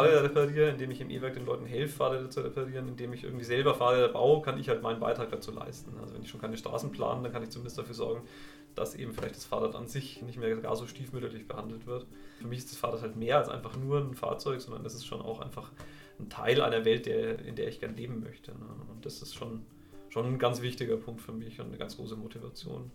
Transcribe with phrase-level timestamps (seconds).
[0.00, 3.44] Fahrräder repariere, indem ich im E-Werk den Leuten helfe, Fahrräder zu reparieren, indem ich irgendwie
[3.44, 5.92] selber Fahrräder baue, kann ich halt meinen Beitrag dazu leisten.
[6.00, 8.22] Also wenn ich schon keine Straßen plane, dann kann ich zumindest dafür sorgen,
[8.74, 12.06] dass eben vielleicht das Fahrrad an sich nicht mehr gar so stiefmütterlich behandelt wird.
[12.40, 15.06] Für mich ist das Fahrrad halt mehr als einfach nur ein Fahrzeug, sondern das ist
[15.06, 15.70] schon auch einfach
[16.18, 18.52] ein Teil einer Welt, der, in der ich gern leben möchte.
[18.52, 18.66] Ne?
[18.90, 19.64] Und das ist schon,
[20.08, 22.90] schon ein ganz wichtiger Punkt für mich und eine ganz große Motivation.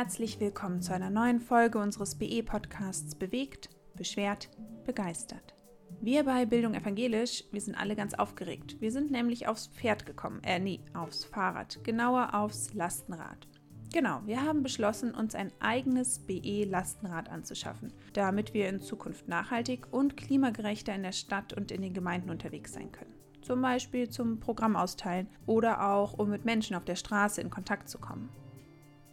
[0.00, 4.48] Herzlich willkommen zu einer neuen Folge unseres BE-Podcasts Bewegt, Beschwert,
[4.84, 5.56] Begeistert.
[6.00, 8.76] Wir bei Bildung Evangelisch, wir sind alle ganz aufgeregt.
[8.78, 13.48] Wir sind nämlich aufs Pferd gekommen, äh, nee, aufs Fahrrad, genauer aufs Lastenrad.
[13.92, 20.16] Genau, wir haben beschlossen, uns ein eigenes BE-Lastenrad anzuschaffen, damit wir in Zukunft nachhaltig und
[20.16, 23.14] klimagerechter in der Stadt und in den Gemeinden unterwegs sein können.
[23.42, 27.88] Zum Beispiel zum Programm austeilen oder auch, um mit Menschen auf der Straße in Kontakt
[27.88, 28.28] zu kommen.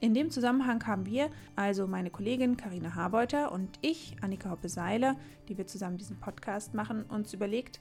[0.01, 5.15] In dem Zusammenhang haben wir, also meine Kollegin Karina Harbeuter und ich, Annika Hoppe-Seiler,
[5.47, 7.79] die wir zusammen diesen Podcast machen, uns überlegt,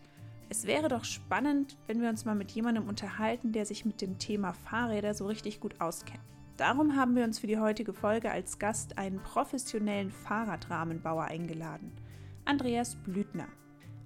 [0.48, 4.18] es wäre doch spannend, wenn wir uns mal mit jemandem unterhalten, der sich mit dem
[4.18, 6.20] Thema Fahrräder so richtig gut auskennt.
[6.56, 11.90] Darum haben wir uns für die heutige Folge als Gast einen professionellen Fahrradrahmenbauer eingeladen,
[12.44, 13.48] Andreas Blüthner.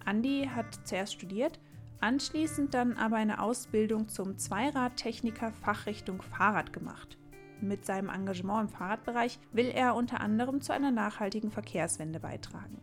[0.07, 1.61] Andi hat zuerst studiert,
[2.01, 7.19] anschließend dann aber eine Ausbildung zum Zweiradtechniker Fachrichtung Fahrrad gemacht.
[7.61, 12.81] Mit seinem Engagement im Fahrradbereich will er unter anderem zu einer nachhaltigen Verkehrswende beitragen.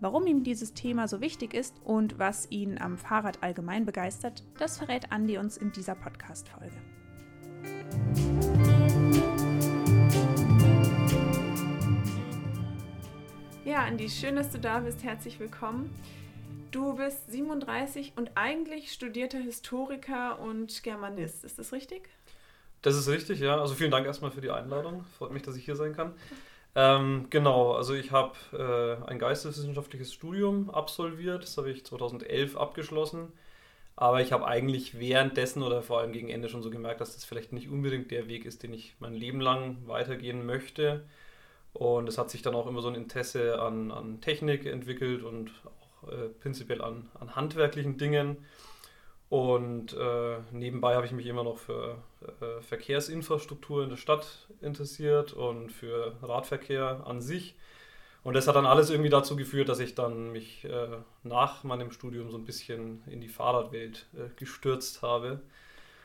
[0.00, 4.78] Warum ihm dieses Thema so wichtig ist und was ihn am Fahrrad allgemein begeistert, das
[4.78, 6.74] verrät Andi uns in dieser Podcast-Folge.
[13.64, 15.04] Ja, Andi, schön, dass du da bist.
[15.04, 15.94] Herzlich willkommen.
[16.72, 21.44] Du bist 37 und eigentlich studierter Historiker und Germanist.
[21.44, 22.10] Ist das richtig?
[22.86, 23.60] Das ist richtig, ja.
[23.60, 25.04] Also vielen Dank erstmal für die Einladung.
[25.18, 26.14] Freut mich, dass ich hier sein kann.
[26.76, 31.42] Ähm, genau, also ich habe äh, ein geisteswissenschaftliches Studium absolviert.
[31.42, 33.32] Das habe ich 2011 abgeschlossen.
[33.96, 37.24] Aber ich habe eigentlich währenddessen oder vor allem gegen Ende schon so gemerkt, dass das
[37.24, 41.04] vielleicht nicht unbedingt der Weg ist, den ich mein Leben lang weitergehen möchte.
[41.72, 45.50] Und es hat sich dann auch immer so ein Interesse an, an Technik entwickelt und
[45.64, 48.36] auch äh, prinzipiell an, an handwerklichen Dingen.
[49.28, 51.98] Und äh, nebenbei habe ich mich immer noch für
[52.40, 57.56] äh, Verkehrsinfrastruktur in der Stadt interessiert und für Radverkehr an sich.
[58.22, 60.88] Und das hat dann alles irgendwie dazu geführt, dass ich dann mich äh,
[61.22, 65.40] nach meinem Studium so ein bisschen in die Fahrradwelt äh, gestürzt habe.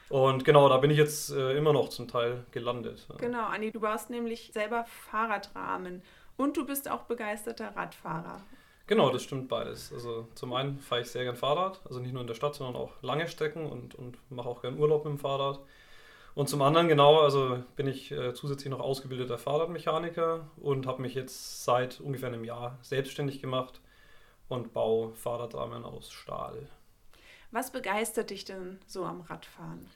[0.09, 3.07] Und genau, da bin ich jetzt äh, immer noch zum Teil gelandet.
[3.17, 6.01] Genau, Anni, du baust nämlich selber Fahrradrahmen
[6.37, 8.41] und du bist auch begeisterter Radfahrer.
[8.87, 9.93] Genau, das stimmt beides.
[9.93, 12.75] Also zum einen fahre ich sehr gern Fahrrad, also nicht nur in der Stadt, sondern
[12.75, 15.59] auch lange Strecken und, und mache auch gern Urlaub mit dem Fahrrad.
[16.33, 21.13] Und zum anderen, genau, also bin ich äh, zusätzlich noch ausgebildeter Fahrradmechaniker und habe mich
[21.13, 23.81] jetzt seit ungefähr einem Jahr selbstständig gemacht
[24.47, 26.69] und baue Fahrradrahmen aus Stahl.
[27.51, 29.87] Was begeistert dich denn so am Radfahren?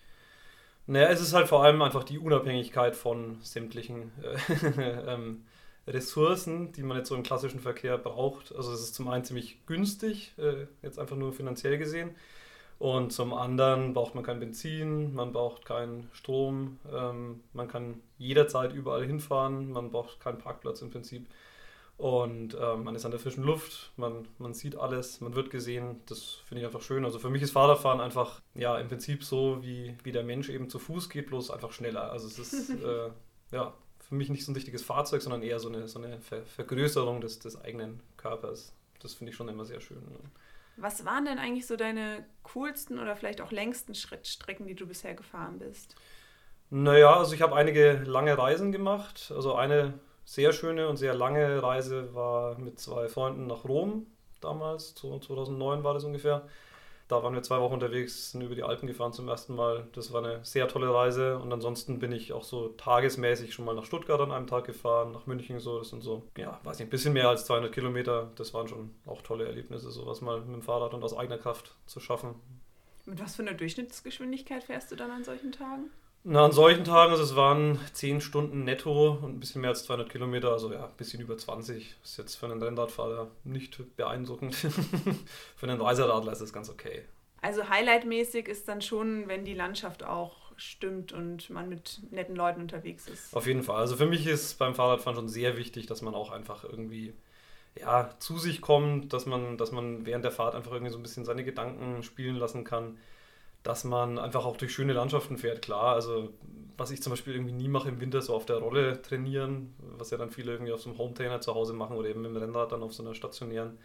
[0.88, 5.46] Naja, es ist halt vor allem einfach die Unabhängigkeit von sämtlichen äh, ähm,
[5.88, 8.56] Ressourcen, die man jetzt so im klassischen Verkehr braucht.
[8.56, 12.16] Also es ist zum einen ziemlich günstig, äh, jetzt einfach nur finanziell gesehen.
[12.78, 18.74] Und zum anderen braucht man kein Benzin, man braucht keinen Strom, ähm, man kann jederzeit
[18.74, 21.28] überall hinfahren, man braucht keinen Parkplatz im Prinzip.
[21.98, 26.02] Und ähm, man ist an der frischen Luft, man, man sieht alles, man wird gesehen.
[26.08, 27.06] Das finde ich einfach schön.
[27.06, 30.70] Also für mich ist Fahrradfahren einfach ja im Prinzip so, wie, wie der Mensch eben
[30.70, 32.12] zu Fuß geht, bloß einfach schneller.
[32.12, 33.12] Also es ist äh,
[33.52, 33.74] ja
[34.08, 37.22] für mich nicht so ein richtiges Fahrzeug, sondern eher so eine, so eine Ver Vergrößerung
[37.22, 38.74] des, des eigenen Körpers.
[39.00, 40.02] Das finde ich schon immer sehr schön.
[40.12, 40.30] Ja.
[40.78, 45.14] Was waren denn eigentlich so deine coolsten oder vielleicht auch längsten Schrittstrecken, die du bisher
[45.14, 45.96] gefahren bist?
[46.70, 49.32] Naja, also ich habe einige lange Reisen gemacht.
[49.34, 49.94] Also eine
[50.26, 54.08] sehr schöne und sehr lange Reise war mit zwei Freunden nach Rom
[54.42, 56.48] damals, 2009 war das ungefähr.
[57.08, 59.88] Da waren wir zwei Wochen unterwegs, sind über die Alpen gefahren zum ersten Mal.
[59.94, 61.38] Das war eine sehr tolle Reise.
[61.38, 65.12] Und ansonsten bin ich auch so tagesmäßig schon mal nach Stuttgart an einem Tag gefahren,
[65.12, 65.78] nach München so.
[65.78, 68.32] Das sind so, ja, weiß nicht, ein bisschen mehr als 200 Kilometer.
[68.36, 71.76] Das waren schon auch tolle Erlebnisse, sowas mal mit dem Fahrrad und aus eigener Kraft
[71.86, 72.34] zu schaffen.
[73.06, 75.92] Mit was für einer Durchschnittsgeschwindigkeit fährst du dann an solchen Tagen?
[76.28, 79.86] Na, an solchen Tagen, also es waren 10 Stunden netto und ein bisschen mehr als
[79.86, 81.98] 200 Kilometer, also ja, ein bisschen über 20.
[82.04, 84.56] Ist jetzt für einen Rennradfahrer nicht beeindruckend.
[85.56, 87.04] für einen Reiseradler ist das ganz okay.
[87.44, 92.62] Also highlightmäßig ist dann schon, wenn die Landschaft auch stimmt und man mit netten Leuten
[92.62, 93.36] unterwegs ist.
[93.36, 93.78] Auf jeden Fall.
[93.78, 97.14] Also für mich ist beim Fahrradfahren schon sehr wichtig, dass man auch einfach irgendwie
[97.80, 101.04] ja, zu sich kommt, dass man, dass man während der Fahrt einfach irgendwie so ein
[101.04, 102.98] bisschen seine Gedanken spielen lassen kann
[103.66, 105.64] dass man einfach auch durch schöne Landschaften fährt.
[105.64, 106.30] Klar, also
[106.78, 110.12] was ich zum Beispiel irgendwie nie mache im Winter, so auf der Rolle trainieren, was
[110.12, 112.38] ja dann viele irgendwie auf so einem Hometrainer zu Hause machen oder eben mit dem
[112.38, 113.80] Rennrad dann auf so einer stationären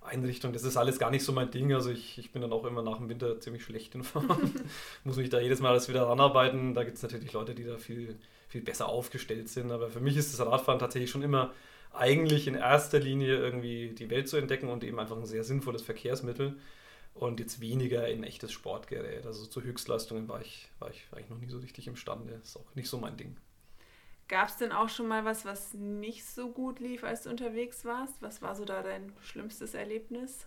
[0.00, 0.54] Einrichtung.
[0.54, 1.74] Das ist alles gar nicht so mein Ding.
[1.74, 4.54] Also ich, ich bin dann auch immer nach dem Winter ziemlich schlecht in Form.
[5.04, 6.72] Muss mich da jedes Mal alles wieder ranarbeiten.
[6.72, 8.16] Da gibt es natürlich Leute, die da viel,
[8.48, 9.70] viel besser aufgestellt sind.
[9.70, 11.52] Aber für mich ist das Radfahren tatsächlich schon immer
[11.92, 15.82] eigentlich in erster Linie irgendwie die Welt zu entdecken und eben einfach ein sehr sinnvolles
[15.82, 16.56] Verkehrsmittel
[17.18, 19.26] und jetzt weniger in echtes Sportgerät.
[19.26, 22.40] Also zu Höchstleistungen war ich, war ich eigentlich noch nie so richtig imstande.
[22.42, 23.36] Ist auch nicht so mein Ding.
[24.28, 27.84] Gab es denn auch schon mal was, was nicht so gut lief, als du unterwegs
[27.84, 28.14] warst?
[28.20, 30.46] Was war so da dein schlimmstes Erlebnis?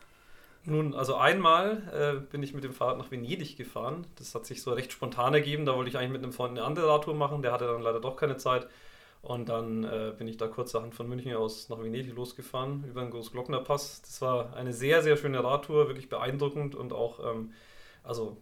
[0.65, 4.05] Nun, also einmal äh, bin ich mit dem Fahrrad nach Venedig gefahren.
[4.17, 5.65] Das hat sich so recht spontan ergeben.
[5.65, 7.41] Da wollte ich eigentlich mit einem Freund eine andere Radtour machen.
[7.41, 8.67] Der hatte dann leider doch keine Zeit.
[9.21, 13.11] Und dann äh, bin ich da kurzerhand von München aus nach Venedig losgefahren, über den
[13.11, 14.01] Großglockner Pass.
[14.01, 17.53] Das war eine sehr, sehr schöne Radtour, wirklich beeindruckend und auch, ähm,
[18.03, 18.37] also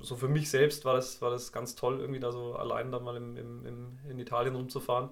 [0.00, 2.98] so für mich selbst war das, war das ganz toll, irgendwie da so allein da
[2.98, 5.10] mal im, im, im in Italien rumzufahren.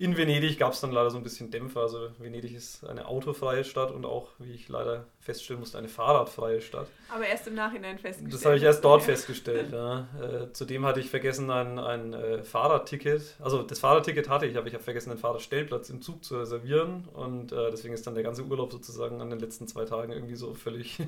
[0.00, 1.80] In Venedig gab es dann leider so ein bisschen Dämpfer.
[1.80, 6.60] Also Venedig ist eine autofreie Stadt und auch, wie ich leider feststellen musste, eine fahrradfreie
[6.60, 6.86] Stadt.
[7.12, 8.32] Aber erst im Nachhinein festgestellt.
[8.32, 9.72] Das habe ich erst dort festgestellt.
[9.72, 10.06] Ja.
[10.22, 14.68] Äh, zudem hatte ich vergessen, ein, ein äh, Fahrradticket, also das Fahrradticket hatte ich, aber
[14.68, 17.08] ich habe vergessen, einen Fahrradstellplatz im Zug zu reservieren.
[17.12, 20.36] Und äh, deswegen ist dann der ganze Urlaub sozusagen an den letzten zwei Tagen irgendwie
[20.36, 20.98] so völlig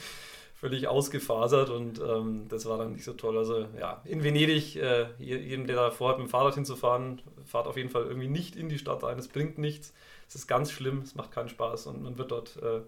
[0.58, 3.36] völlig ausgefasert und ähm, das war dann nicht so toll.
[3.36, 7.76] Also ja, in Venedig, äh, jedem, der da vorhat, mit dem Fahrrad hinzufahren, fahrt auf
[7.76, 9.18] jeden Fall irgendwie nicht in die Stadt rein.
[9.18, 9.92] Es bringt nichts.
[10.28, 12.80] Es ist ganz schlimm, es macht keinen Spaß und man wird dort äh,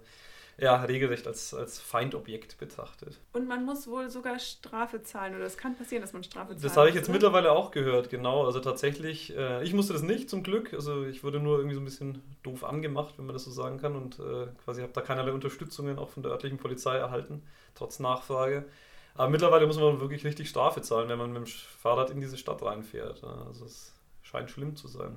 [0.60, 3.20] ja, regelrecht als, als Feindobjekt betrachtet.
[3.32, 6.64] Und man muss wohl sogar Strafe zahlen oder es kann passieren, dass man Strafe zahlt.
[6.64, 7.12] Das habe ich jetzt oder?
[7.12, 8.44] mittlerweile auch gehört, genau.
[8.44, 10.74] Also tatsächlich, äh, ich musste das nicht zum Glück.
[10.74, 13.78] Also ich wurde nur irgendwie so ein bisschen doof angemacht, wenn man das so sagen
[13.78, 17.44] kann und äh, quasi habe da keinerlei Unterstützungen auch von der örtlichen Polizei erhalten,
[17.76, 18.64] trotz Nachfrage.
[19.14, 22.36] Aber mittlerweile muss man wirklich richtig Strafe zahlen, wenn man mit dem Fahrrad in diese
[22.36, 23.22] Stadt reinfährt.
[23.22, 25.16] Also es scheint schlimm zu sein.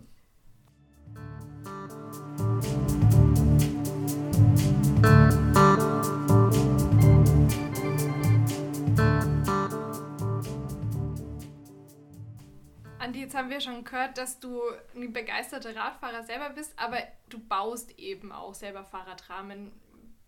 [13.12, 14.62] Andi, jetzt haben wir schon gehört, dass du
[14.96, 16.96] ein begeisterter Radfahrer selber bist, aber
[17.28, 19.74] du baust eben auch selber Fahrradrahmen.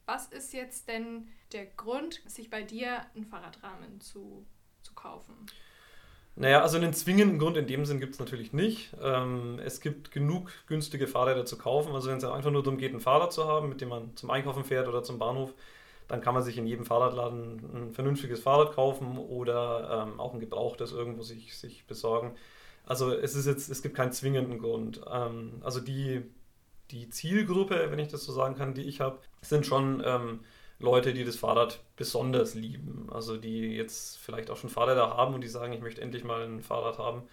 [0.05, 4.45] Was ist jetzt denn der Grund, sich bei dir einen Fahrradrahmen zu,
[4.81, 5.33] zu kaufen?
[6.35, 8.93] Naja, also einen zwingenden Grund in dem Sinn gibt es natürlich nicht.
[9.01, 11.93] Ähm, es gibt genug günstige Fahrräder zu kaufen.
[11.93, 14.29] Also wenn es einfach nur darum geht, ein Fahrrad zu haben, mit dem man zum
[14.29, 15.53] Einkaufen fährt oder zum Bahnhof,
[16.09, 20.41] dann kann man sich in jedem Fahrradladen ein vernünftiges Fahrrad kaufen oder ähm, auch ein
[20.41, 22.35] gebrauchtes irgendwo sich, sich besorgen.
[22.85, 25.01] Also es ist jetzt, es gibt keinen zwingenden Grund.
[25.09, 26.23] Ähm, also die,
[26.91, 30.41] die Zielgruppe, wenn ich das so sagen kann, die ich habe, sind schon ähm,
[30.79, 33.07] Leute, die das Fahrrad besonders lieben.
[33.11, 36.43] Also die jetzt vielleicht auch schon Fahrräder haben und die sagen, ich möchte endlich mal
[36.43, 37.23] ein Fahrrad haben,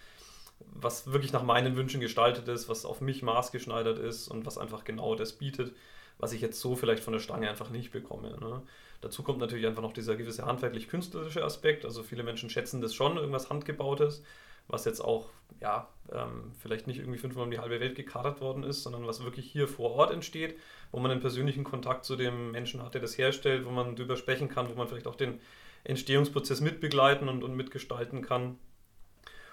[0.60, 4.84] was wirklich nach meinen Wünschen gestaltet ist, was auf mich maßgeschneidert ist und was einfach
[4.84, 5.72] genau das bietet,
[6.18, 8.38] was ich jetzt so vielleicht von der Stange einfach nicht bekomme.
[8.38, 8.62] Ne?
[9.00, 11.84] Dazu kommt natürlich einfach noch dieser gewisse handwerklich-künstlerische Aspekt.
[11.84, 14.22] Also viele Menschen schätzen das schon, irgendwas Handgebautes,
[14.68, 15.28] was jetzt auch
[15.60, 19.24] ja, ähm, vielleicht nicht irgendwie fünfmal um die halbe Welt gekartet worden ist, sondern was
[19.24, 20.56] wirklich hier vor Ort entsteht
[20.92, 24.16] wo man einen persönlichen Kontakt zu dem Menschen hat, der das herstellt, wo man darüber
[24.16, 25.40] sprechen kann, wo man vielleicht auch den
[25.84, 28.58] Entstehungsprozess mitbegleiten und, und mitgestalten kann.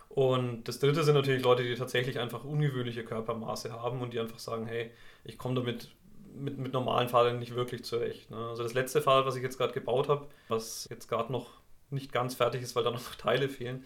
[0.10, 4.40] Und das dritte sind natürlich Leute, die tatsächlich einfach ungewöhnliche Körpermaße haben und die einfach
[4.40, 4.90] sagen, hey,
[5.24, 5.90] ich komme damit
[6.34, 8.32] mit, mit normalen Fahrrädern nicht wirklich zurecht.
[8.32, 8.38] Ne?
[8.38, 12.12] Also das letzte Fahrrad, was ich jetzt gerade gebaut habe, was jetzt gerade noch nicht
[12.12, 13.86] ganz fertig ist, weil da noch Teile fehlen,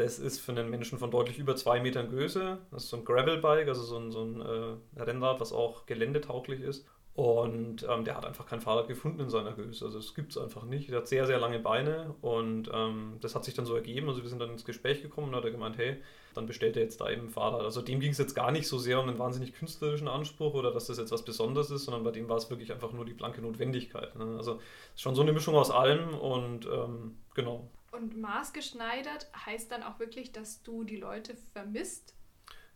[0.00, 2.58] das ist für einen Menschen von deutlich über zwei Metern Größe.
[2.70, 6.60] Das ist so ein Gravelbike, also so ein, so ein äh, Rennrad, was auch geländetauglich
[6.60, 6.86] ist.
[7.14, 9.84] Und ähm, der hat einfach kein Fahrrad gefunden in seiner Größe.
[9.84, 10.90] Also es gibt es einfach nicht.
[10.90, 14.08] Der hat sehr, sehr lange Beine und ähm, das hat sich dann so ergeben.
[14.08, 15.96] Also wir sind dann ins Gespräch gekommen und hat er gemeint, hey,
[16.34, 17.62] dann bestellt er jetzt da eben ein Fahrrad.
[17.62, 20.72] Also dem ging es jetzt gar nicht so sehr um einen wahnsinnig künstlerischen Anspruch oder
[20.72, 23.12] dass das jetzt was Besonderes ist, sondern bei dem war es wirklich einfach nur die
[23.12, 24.16] blanke Notwendigkeit.
[24.16, 24.36] Ne?
[24.38, 24.60] Also
[24.96, 27.68] schon so eine Mischung aus allem und ähm, genau.
[27.92, 32.14] Und maßgeschneidert heißt dann auch wirklich, dass du die Leute vermisst?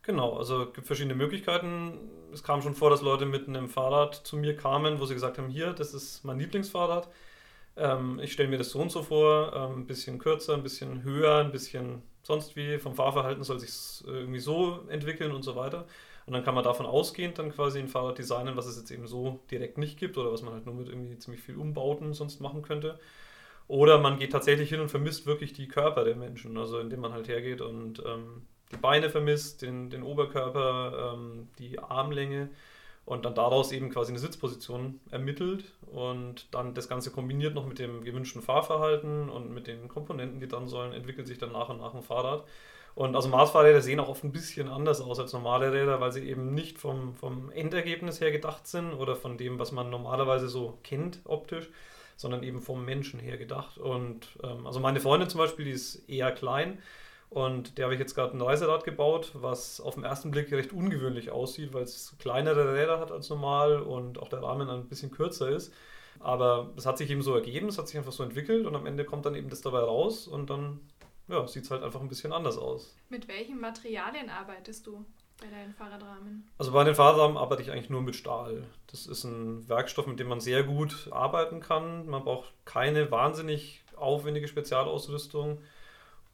[0.01, 1.97] Genau, also es gibt verschiedene Möglichkeiten.
[2.31, 5.37] Es kam schon vor, dass Leute mit einem Fahrrad zu mir kamen, wo sie gesagt
[5.37, 7.09] haben, hier, das ist mein Lieblingsfahrrad.
[7.77, 11.03] Ähm, ich stelle mir das so und so vor, ähm, ein bisschen kürzer, ein bisschen
[11.03, 12.77] höher, ein bisschen sonst wie.
[12.77, 15.87] Vom Fahrverhalten soll sich irgendwie so entwickeln und so weiter.
[16.25, 19.07] Und dann kann man davon ausgehend dann quasi ein Fahrrad designen, was es jetzt eben
[19.07, 22.41] so direkt nicht gibt oder was man halt nur mit irgendwie ziemlich viel Umbauten sonst
[22.41, 22.99] machen könnte.
[23.67, 27.13] Oder man geht tatsächlich hin und vermisst wirklich die Körper der Menschen, also indem man
[27.13, 32.49] halt hergeht und ähm, die Beine vermisst, den, den Oberkörper, ähm, die Armlänge
[33.05, 37.79] und dann daraus eben quasi eine Sitzposition ermittelt und dann das Ganze kombiniert noch mit
[37.79, 41.79] dem gewünschten Fahrverhalten und mit den Komponenten, die dann sollen, entwickelt sich dann nach und
[41.79, 42.43] nach ein Fahrrad.
[42.95, 46.27] Und also Mars-Fahrräder sehen auch oft ein bisschen anders aus als normale Räder, weil sie
[46.27, 50.77] eben nicht vom, vom Endergebnis her gedacht sind oder von dem, was man normalerweise so
[50.81, 51.69] kennt optisch,
[52.15, 53.77] sondern eben vom Menschen her gedacht.
[53.77, 56.79] Und ähm, also meine Freundin zum Beispiel, die ist eher klein
[57.29, 60.71] und der habe ich jetzt gerade ein Reiserad gebaut, was auf den ersten Blick recht
[60.71, 65.11] ungewöhnlich aussieht, weil es kleinere Räder hat als normal und auch der Rahmen ein bisschen
[65.11, 65.73] kürzer ist.
[66.19, 68.85] Aber es hat sich eben so ergeben, es hat sich einfach so entwickelt und am
[68.85, 70.79] Ende kommt dann eben das dabei raus und dann
[71.27, 72.95] ja, sieht es halt einfach ein bisschen anders aus.
[73.09, 75.05] Mit welchen Materialien arbeitest du
[75.39, 76.47] bei deinen Fahrradrahmen?
[76.57, 78.63] Also bei den Fahrradrahmen arbeite ich eigentlich nur mit Stahl.
[78.87, 82.07] Das ist ein Werkstoff, mit dem man sehr gut arbeiten kann.
[82.07, 85.59] Man braucht keine wahnsinnig aufwendige Spezialausrüstung.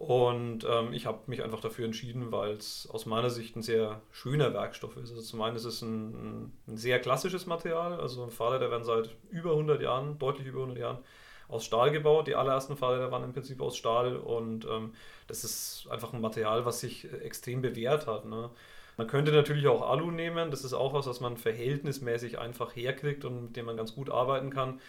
[0.02, 4.02] Und ähm, ich habe mich einfach dafür entschieden, weil es aus meiner Sicht ein sehr
[4.12, 5.12] schöner Werkstoff ist.
[5.12, 9.52] Also zum einen ist es ein, ein sehr klassisches Material, also Fahrräder werden seit über
[9.52, 10.98] 100 Jahren, deutlich über 100 Jahren,
[11.50, 12.26] aus Stahl gebaut.
[12.26, 14.96] Die allerersten Fahrräder waren im Prinzip aus Stahl und ähm,
[15.28, 18.26] das ist einfach ein Material, was sich extrem bewährt hat.
[18.26, 18.50] Ne?
[18.98, 23.26] Man könnte natürlich auch Alu nehmen, das ist auch was, was man verhältnismäßig einfach herkriegt
[23.26, 24.80] und mit dem man ganz gut arbeiten kann.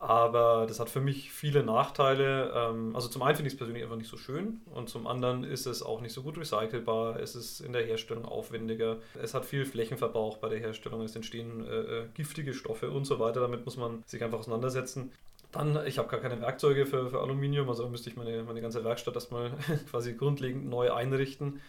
[0.00, 2.50] Aber das hat für mich viele Nachteile.
[2.56, 5.44] Ähm, also zum einen finde ich es persönlich einfach nicht so schön und zum anderen
[5.44, 7.20] ist es auch nicht so gut recycelbar.
[7.20, 8.96] Es ist in der Herstellung aufwendiger.
[9.22, 11.02] Es hat viel Flächenverbrauch bei der Herstellung.
[11.02, 13.40] Es entstehen äh, äh, giftige Stoffe und so weiter.
[13.40, 15.12] Damit muss man sich einfach auseinandersetzen.
[15.52, 18.82] Dann, ich habe gar keine Werkzeuge für, für Aluminium, also müsste ich meine, meine ganze
[18.84, 19.50] Werkstatt erstmal
[19.90, 21.60] quasi grundlegend neu einrichten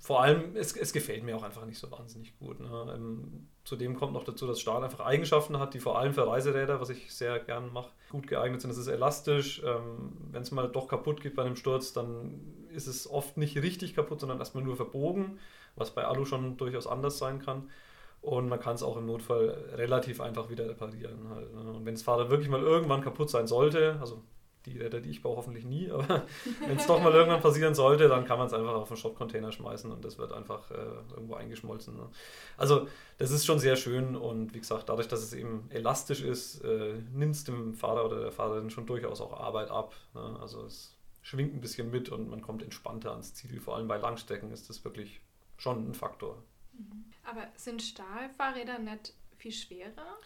[0.00, 2.58] vor allem, es, es gefällt mir auch einfach nicht so wahnsinnig gut.
[2.58, 2.94] Ne?
[2.94, 6.80] Ähm, zudem kommt noch dazu, dass Stahl einfach Eigenschaften hat, die vor allem für Reiseräder,
[6.80, 8.70] was ich sehr gern mache, gut geeignet sind.
[8.70, 9.62] Es ist elastisch.
[9.62, 12.40] Ähm, Wenn es mal doch kaputt geht bei einem Sturz, dann
[12.74, 15.38] ist es oft nicht richtig kaputt, sondern erstmal nur verbogen,
[15.76, 17.68] was bei Alu schon durchaus anders sein kann.
[18.22, 21.28] Und man kann es auch im Notfall relativ einfach wieder reparieren.
[21.28, 21.60] Halt, ne?
[21.60, 24.22] Und wenn das Fahrrad wirklich mal irgendwann kaputt sein sollte, also
[24.66, 26.26] die Räder, die ich baue, hoffentlich nie, aber
[26.66, 29.52] wenn es doch mal irgendwann passieren sollte, dann kann man es einfach auf einen Schrottcontainer
[29.52, 30.74] schmeißen und das wird einfach äh,
[31.14, 31.96] irgendwo eingeschmolzen.
[31.96, 32.08] Ne?
[32.56, 32.88] Also
[33.18, 36.94] das ist schon sehr schön und wie gesagt, dadurch, dass es eben elastisch ist, äh,
[37.12, 39.94] nimmt es dem Fahrer oder der Fahrerin schon durchaus auch Arbeit ab.
[40.14, 40.38] Ne?
[40.40, 43.60] Also es schwingt ein bisschen mit und man kommt entspannter ans Ziel.
[43.60, 45.20] Vor allem bei Langstrecken ist das wirklich
[45.56, 46.42] schon ein Faktor.
[46.72, 47.04] Mhm.
[47.24, 50.18] Aber sind Stahlfahrräder nicht viel schwerer?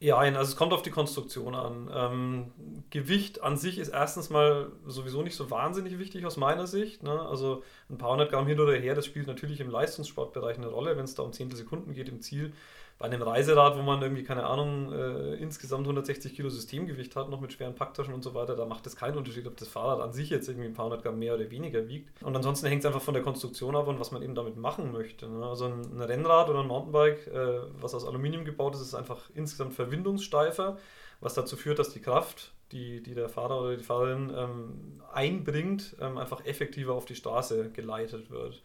[0.00, 1.90] Ja, also es kommt auf die Konstruktion an.
[1.92, 2.52] Ähm,
[2.90, 7.02] Gewicht an sich ist erstens mal sowieso nicht so wahnsinnig wichtig aus meiner Sicht.
[7.02, 7.20] Ne?
[7.20, 10.96] Also ein paar hundert Gramm hin oder her, das spielt natürlich im Leistungssportbereich eine Rolle,
[10.96, 12.52] wenn es da um Zehntelsekunden geht im Ziel
[12.98, 17.40] bei einem Reiserad, wo man irgendwie, keine Ahnung, äh, insgesamt 160 Kilo Systemgewicht hat, noch
[17.40, 20.12] mit schweren Packtaschen und so weiter, da macht es keinen Unterschied, ob das Fahrrad an
[20.12, 22.20] sich jetzt irgendwie ein paar hundert Gramm mehr oder weniger wiegt.
[22.22, 24.90] Und ansonsten hängt es einfach von der Konstruktion ab und was man eben damit machen
[24.90, 25.28] möchte.
[25.28, 25.46] Ne?
[25.46, 29.74] Also ein, Rennrad oder ein Mountainbike, äh, was aus Aluminium gebaut ist, ist einfach insgesamt
[29.74, 30.76] verwindungssteifer,
[31.20, 35.94] was dazu führt, dass die Kraft, die, die der Fahrer oder die Fahrerin ähm, einbringt,
[36.00, 38.60] ähm, einfach effektiver auf die Straße geleitet wird.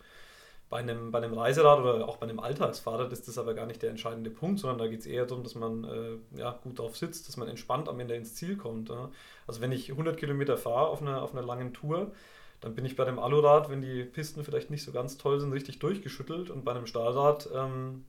[0.73, 3.83] Bei einem, bei einem Reiserad oder auch bei einem Alltagsfahrrad ist das aber gar nicht
[3.83, 6.97] der entscheidende Punkt, sondern da geht es eher darum, dass man äh, ja, gut drauf
[6.97, 8.89] sitzt, dass man entspannt am Ende ins Ziel kommt.
[8.89, 9.11] Ja.
[9.45, 12.11] Also wenn ich 100 Kilometer fahre auf einer, auf einer langen Tour,
[12.59, 15.53] dann bin ich bei dem Alurad, wenn die Pisten vielleicht nicht so ganz toll sind,
[15.53, 18.05] richtig durchgeschüttelt und bei einem Stahlrad ähm,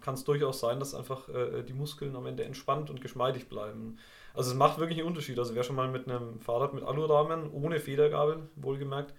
[0.00, 3.98] kann es durchaus sein, dass einfach äh, die Muskeln am Ende entspannt und geschmeidig bleiben.
[4.34, 5.36] Also es macht wirklich einen Unterschied.
[5.40, 9.14] Also wer schon mal mit einem Fahrrad mit Alurahmen, ohne Federgabel, wohlgemerkt,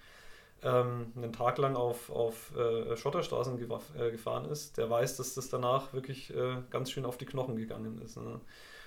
[0.65, 5.50] ähm, einen Tag lang auf, auf äh, Schotterstraßen äh, gefahren ist, der weiß, dass das
[5.50, 8.17] danach wirklich äh, ganz schön auf die Knochen gegangen ist.
[8.17, 8.41] Ne?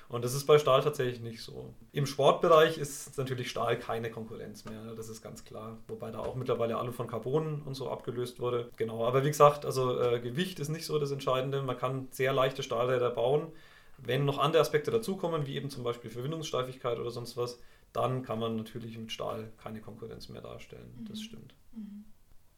[0.09, 1.75] Und das ist bei Stahl tatsächlich nicht so.
[1.93, 4.95] Im Sportbereich ist natürlich Stahl keine Konkurrenz mehr, ne?
[4.97, 5.79] das ist ganz klar.
[5.87, 8.71] Wobei da auch mittlerweile Alu von Carbon und so abgelöst wurde.
[8.77, 11.63] Genau, aber wie gesagt, also äh, Gewicht ist nicht so das Entscheidende.
[11.63, 13.53] Man kann sehr leichte Stahlräder bauen.
[13.99, 17.59] Wenn noch andere Aspekte dazukommen, wie eben zum Beispiel Verwindungssteifigkeit oder sonst was,
[17.93, 20.95] dann kann man natürlich mit Stahl keine Konkurrenz mehr darstellen.
[20.99, 21.05] Mhm.
[21.07, 21.55] Das stimmt.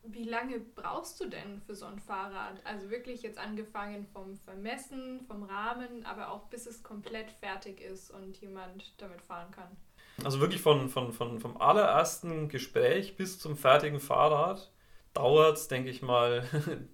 [0.03, 2.65] Wie lange brauchst du denn für so ein Fahrrad?
[2.65, 8.11] Also wirklich jetzt angefangen vom Vermessen, vom Rahmen, aber auch bis es komplett fertig ist
[8.11, 9.77] und jemand damit fahren kann.
[10.25, 14.73] Also wirklich von, von, von, vom allerersten Gespräch bis zum fertigen Fahrrad
[15.15, 16.45] dauert es, denke ich mal,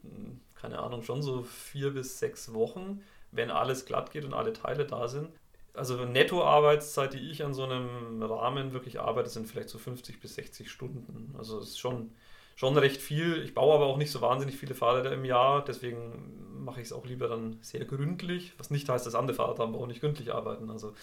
[0.54, 4.84] keine Ahnung, schon so vier bis sechs Wochen, wenn alles glatt geht und alle Teile
[4.86, 5.30] da sind
[5.76, 10.34] also Netto-Arbeitszeit, die ich an so einem Rahmen wirklich arbeite, sind vielleicht so 50 bis
[10.34, 11.34] 60 Stunden.
[11.38, 12.12] Also es ist schon,
[12.54, 13.42] schon recht viel.
[13.42, 16.92] Ich baue aber auch nicht so wahnsinnig viele Fahrräder im Jahr, deswegen mache ich es
[16.92, 20.70] auch lieber dann sehr gründlich, was nicht heißt, dass andere Fahrradrampen auch nicht gründlich arbeiten.
[20.70, 20.94] Also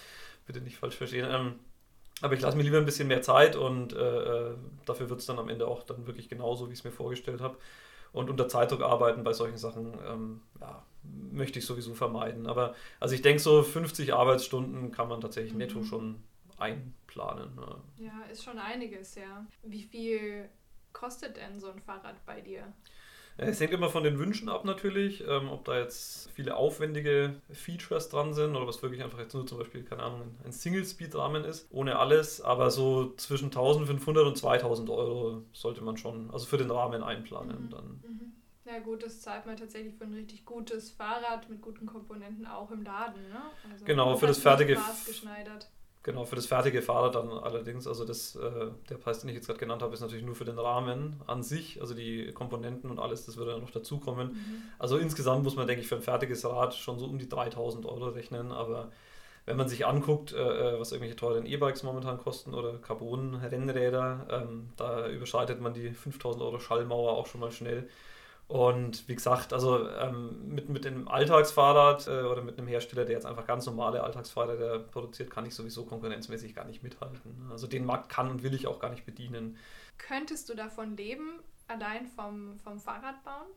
[0.46, 1.28] bitte nicht falsch verstehen.
[1.30, 1.56] Ähm,
[2.22, 5.26] aber ich lasse mir lieber ein bisschen mehr Zeit und äh, äh dafür wird es
[5.26, 7.58] dann am Ende auch dann wirklich genauso, wie ich es mir vorgestellt habe.
[8.12, 10.84] Und unter Zeitdruck arbeiten bei solchen Sachen, ähm, ja,
[11.32, 12.48] möchte ich sowieso vermeiden.
[12.48, 15.60] Aber also ich denke, so 50 Arbeitsstunden kann man tatsächlich mhm.
[15.60, 16.24] netto schon
[16.58, 17.52] einplanen.
[17.58, 18.06] Ja.
[18.06, 19.46] ja, ist schon einiges, ja.
[19.64, 20.50] Wie viel
[20.94, 22.72] kostet denn so ein Fahrrad bei dir?
[23.36, 28.10] Es hängt immer von den Wünschen ab natürlich, ähm, ob da jetzt viele aufwendige Features
[28.10, 31.68] dran sind oder was wirklich einfach jetzt nur zum Beispiel, keine Ahnung, ein Single-Speed-Rahmen ist,
[31.72, 32.42] ohne alles.
[32.42, 37.66] Aber so zwischen 1500 und 2000 Euro sollte man schon, also für den Rahmen einplanen
[37.66, 37.70] mhm.
[37.72, 38.02] dann.
[38.08, 38.34] Mhm.
[38.66, 42.72] Ja gut, das zahlt man tatsächlich für ein richtig gutes Fahrrad mit guten Komponenten auch
[42.72, 43.22] im Laden.
[43.30, 43.42] Ne?
[43.70, 44.78] Also genau, für das fertige
[46.04, 49.48] Genau, für das fertige Fahrrad dann allerdings, also das, äh, der Preis, den ich jetzt
[49.48, 53.00] gerade genannt habe, ist natürlich nur für den Rahmen an sich, also die Komponenten und
[53.00, 54.34] alles, das würde dann noch dazukommen.
[54.34, 54.62] Mhm.
[54.80, 57.86] Also insgesamt muss man, denke ich, für ein fertiges Rad schon so um die 3000
[57.86, 58.92] Euro rechnen, aber
[59.46, 60.38] wenn man sich anguckt, äh,
[60.76, 66.44] äh, was irgendwelche teuren E-Bikes momentan kosten oder Carbon-Rennräder, ähm, da überschreitet man die 5000
[66.44, 67.88] Euro Schallmauer auch schon mal schnell.
[68.48, 73.16] Und wie gesagt, also ähm, mit, mit dem Alltagsfahrrad äh, oder mit einem Hersteller, der
[73.16, 77.50] jetzt einfach ganz normale Alltagsfahrräder produziert, kann ich sowieso konkurrenzmäßig gar nicht mithalten.
[77.52, 79.58] Also den Markt kann und will ich auch gar nicht bedienen.
[79.98, 83.48] Könntest du davon leben, allein vom, vom Fahrradbauen?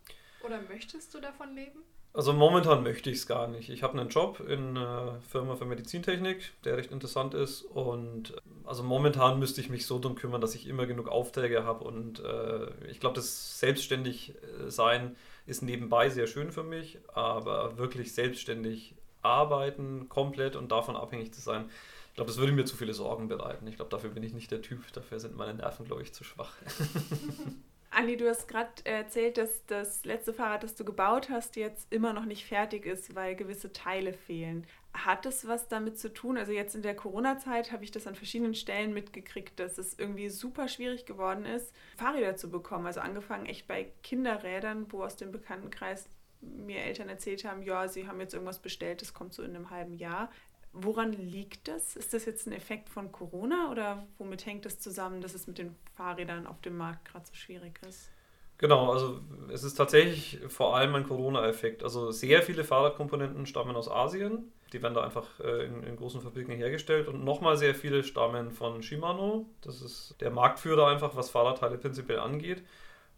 [0.45, 1.81] Oder möchtest du davon leben?
[2.17, 3.69] Also momentan möchte ich es gar nicht.
[3.69, 7.61] Ich habe einen Job in einer Firma für Medizintechnik, der recht interessant ist.
[7.61, 11.85] Und also momentan müsste ich mich so darum kümmern, dass ich immer genug Aufträge habe.
[11.85, 14.33] Und äh, ich glaube, das selbstständig
[14.65, 15.11] äh,
[15.45, 21.43] ist nebenbei sehr schön für mich, aber wirklich selbstständig arbeiten, komplett und davon abhängig zu
[21.43, 21.69] sein,
[22.09, 23.67] ich glaube, das würde mir zu viele Sorgen bereiten.
[23.67, 24.91] Ich glaube, dafür bin ich nicht der Typ.
[24.95, 26.55] Dafür sind meine Nerven, glaube ich, zu schwach.
[27.97, 32.13] Andi, du hast gerade erzählt, dass das letzte Fahrrad, das du gebaut hast, jetzt immer
[32.13, 34.67] noch nicht fertig ist, weil gewisse Teile fehlen.
[34.93, 36.37] Hat es was damit zu tun?
[36.37, 40.29] Also jetzt in der Corona-Zeit habe ich das an verschiedenen Stellen mitgekriegt, dass es irgendwie
[40.29, 42.85] super schwierig geworden ist, Fahrräder zu bekommen.
[42.85, 46.07] Also angefangen echt bei Kinderrädern, wo aus dem Bekanntenkreis
[46.43, 49.71] mir Eltern erzählt haben, ja, sie haben jetzt irgendwas bestellt, das kommt so in einem
[49.71, 50.31] halben Jahr.
[50.79, 51.97] Woran liegt das?
[51.97, 55.59] Ist das jetzt ein Effekt von Corona oder womit hängt das zusammen, dass es mit
[55.59, 58.11] den Fahrrädern auf dem Markt gerade so schwierig ist?
[58.59, 59.21] Genau, also
[59.53, 61.83] es ist tatsächlich vor allem ein Corona-Effekt.
[61.83, 64.51] Also sehr viele Fahrradkomponenten stammen aus Asien.
[64.73, 67.09] Die werden da einfach äh, in, in, großen Fabriken hergestellt.
[67.09, 69.47] Und nochmal sehr viele stammen von Shimano.
[69.61, 72.63] Das ist der Marktführer einfach, was Fahrradteile prinzipiell angeht.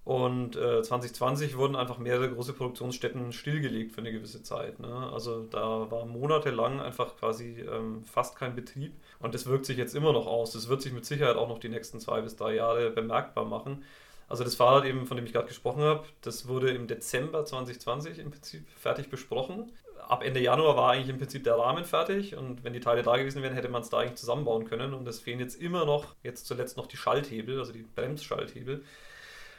[0.08, 4.80] Und äh, 2020 wurden einfach mehrere große Produktionsstätten stillgelegt für eine gewisse Zeit.
[4.80, 4.88] Ne?
[5.12, 8.94] Also da war monatelang einfach quasi ähm, fast kein Betrieb.
[9.18, 10.52] Und das wirkt sich jetzt immer noch aus.
[10.52, 13.84] Das wird sich mit Sicherheit auch noch die nächsten zwei bis drei Jahre bemerkbar machen.
[14.30, 18.18] Also das Fahrrad eben, von dem ich gerade gesprochen habe, das wurde im Dezember 2020
[18.18, 19.72] im Prinzip fertig besprochen.
[20.08, 23.18] Ab Ende Januar war eigentlich im Prinzip der Rahmen fertig und wenn die Teile da
[23.18, 24.94] gewesen wären, hätte man es da eigentlich zusammenbauen können.
[24.94, 28.82] Und es fehlen jetzt immer noch, jetzt zuletzt noch die Schalthebel, also die Bremsschalthebel.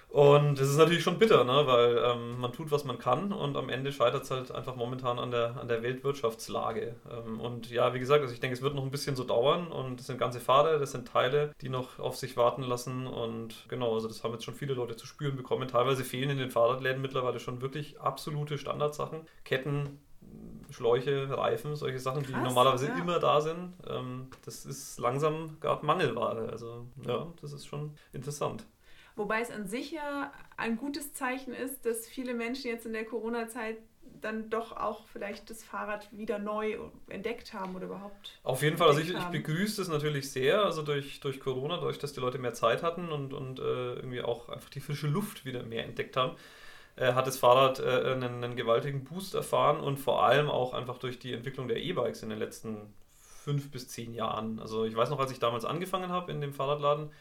[0.10, 1.68] Und das ist natürlich schon bitter, ne?
[1.68, 5.20] weil ähm, man tut, was man kann und am Ende scheitert es halt einfach momentan
[5.20, 6.96] an der, an der Weltwirtschaftslage.
[7.12, 9.68] Ähm, und ja, wie gesagt, also ich denke, es wird noch ein bisschen so dauern
[9.68, 13.66] und das sind ganze Pfade, das sind Teile, die noch auf sich warten lassen und
[13.70, 15.68] genau, also das haben jetzt schon viele Leute zu spüren bekommen.
[15.68, 19.28] Teilweise fehlen in den Fahrradläden mittlerweile schon wirklich absolute Standardsachen.
[19.46, 20.00] Ketten,
[20.72, 22.98] Schläuche, Reifen, solche Sachen, Krass, die normalerweise ja.
[22.98, 23.74] immer da sind.
[23.88, 26.50] Ähm, das ist langsam gerade Mangelware.
[26.50, 28.66] Also ja, das ist schon interessant.
[29.20, 33.04] Wobei es an sich ja ein gutes Zeichen ist, dass viele Menschen jetzt in der
[33.04, 33.76] Corona-Zeit
[34.22, 36.78] dann doch auch vielleicht das Fahrrad wieder neu
[37.10, 38.40] entdeckt haben oder überhaupt.
[38.44, 42.00] Auf jeden Fall, also ich, ich begrüße es natürlich sehr, also durch, durch Corona, dadurch,
[42.00, 45.44] dass die Leute mehr Zeit hatten und, und äh, irgendwie auch einfach die frische Luft
[45.44, 46.38] wieder mehr entdeckt haben,
[46.96, 50.98] äh, hat das Fahrrad äh, einen, einen, gewaltigen Boost erfahren und vor allem auch einfach
[50.98, 54.62] durch die Entwicklung der E-Bikes in den letzten fünf bis zehn Jahren.
[54.62, 57.12] Also ich weiß noch, als ich damals angefangen habe in dem Fahrradladen,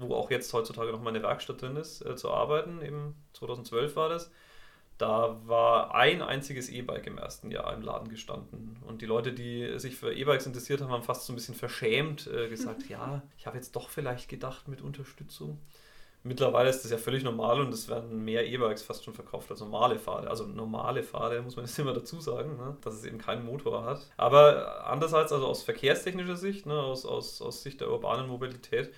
[0.00, 2.82] wo auch jetzt heutzutage noch meine Werkstatt drin ist, äh, zu arbeiten.
[2.82, 4.30] Eben 2012 war das.
[4.98, 8.76] Da war ein einziges E-Bike im ersten Jahr im Laden gestanden.
[8.86, 12.26] Und die Leute, die sich für E-Bikes interessiert haben, haben fast so ein bisschen verschämt
[12.26, 15.58] äh, gesagt, ja, ich habe jetzt doch vielleicht gedacht mit Unterstützung.
[16.22, 19.60] Mittlerweile ist das ja völlig normal und es werden mehr E-Bikes fast schon verkauft als
[19.60, 20.28] normale Fahrer.
[20.28, 22.76] Also normale Fahrer, muss man jetzt immer dazu sagen, ne?
[22.82, 24.06] dass es eben keinen Motor hat.
[24.18, 26.78] Aber andererseits, also aus verkehrstechnischer Sicht, ne?
[26.78, 28.92] aus, aus, aus Sicht der urbanen Mobilität,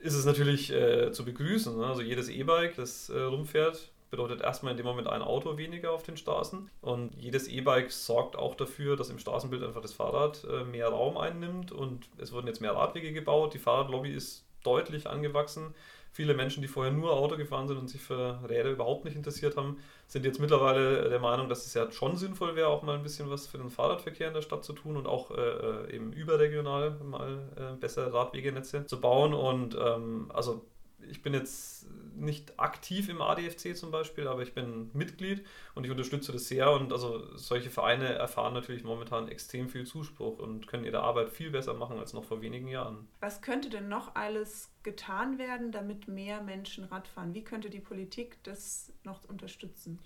[0.00, 1.76] ist es natürlich äh, zu begrüßen.
[1.76, 1.86] Ne?
[1.86, 6.02] Also jedes E-Bike, das äh, rumfährt, bedeutet erstmal in dem Moment ein Auto weniger auf
[6.02, 6.70] den Straßen.
[6.80, 11.18] Und jedes E-Bike sorgt auch dafür, dass im Straßenbild einfach das Fahrrad äh, mehr Raum
[11.18, 11.72] einnimmt.
[11.72, 13.54] Und es wurden jetzt mehr Radwege gebaut.
[13.54, 15.74] Die Fahrradlobby ist deutlich angewachsen.
[16.18, 19.56] Viele Menschen, die vorher nur Auto gefahren sind und sich für Räder überhaupt nicht interessiert
[19.56, 19.76] haben,
[20.08, 23.30] sind jetzt mittlerweile der Meinung, dass es ja schon sinnvoll wäre, auch mal ein bisschen
[23.30, 26.98] was für den Fahrradverkehr in der Stadt zu tun und auch äh, äh, eben überregional
[27.04, 29.32] mal äh, bessere Radwegenetze zu bauen.
[29.32, 30.66] Und ähm, also
[31.08, 35.90] ich bin jetzt nicht aktiv im ADFC zum Beispiel, aber ich bin Mitglied und ich
[35.92, 36.72] unterstütze das sehr.
[36.72, 41.50] Und also solche Vereine erfahren natürlich momentan extrem viel Zuspruch und können ihre Arbeit viel
[41.50, 43.06] besser machen als noch vor wenigen Jahren.
[43.20, 47.34] Was könnte denn noch alles getan werden, damit mehr Menschen Radfahren?
[47.34, 49.98] Wie könnte die Politik das noch unterstützen?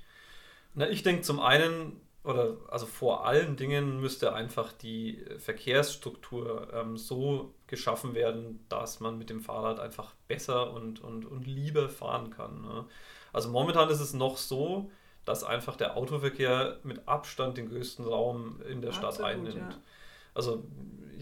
[0.74, 6.96] Na, ich denke zum einen, oder also vor allen Dingen müsste einfach die Verkehrsstruktur ähm,
[6.96, 12.30] so geschaffen werden, dass man mit dem Fahrrad einfach besser und, und, und lieber fahren
[12.30, 12.62] kann.
[12.62, 12.84] Ne?
[13.32, 14.90] Also momentan ist es noch so,
[15.24, 19.74] dass einfach der Autoverkehr mit Abstand den größten Raum in der Absolut, Stadt einnimmt.
[19.74, 19.80] Ja.
[20.34, 20.64] Also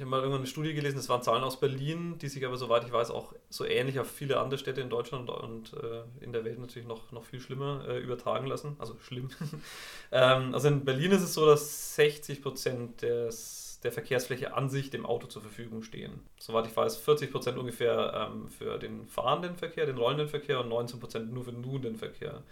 [0.00, 2.56] ich habe mal irgendwann eine Studie gelesen, das waren Zahlen aus Berlin, die sich aber,
[2.56, 6.32] soweit ich weiß, auch so ähnlich auf viele andere Städte in Deutschland und äh, in
[6.32, 8.76] der Welt natürlich noch, noch viel schlimmer äh, übertragen lassen.
[8.78, 9.28] Also schlimm.
[10.10, 14.88] ähm, also in Berlin ist es so, dass 60 Prozent des, der Verkehrsfläche an sich
[14.88, 16.20] dem Auto zur Verfügung stehen.
[16.38, 20.70] Soweit ich weiß, 40 Prozent ungefähr ähm, für den fahrenden Verkehr, den rollenden Verkehr und
[20.70, 22.42] 19 Prozent nur für den nuhenden Verkehr.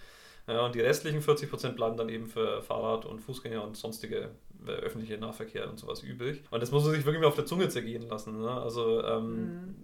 [0.49, 4.31] Ja, und die restlichen 40 Prozent bleiben dann eben für Fahrrad und Fußgänger und sonstige
[4.67, 6.43] äh, öffentliche Nahverkehr und sowas übrig.
[6.51, 8.41] Und das muss man sich wirklich mal auf der Zunge zergehen lassen.
[8.41, 8.51] Ne?
[8.51, 9.77] Also ähm, mhm.